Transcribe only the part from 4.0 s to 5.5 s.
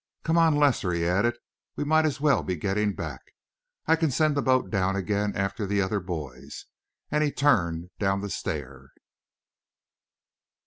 send the boat down again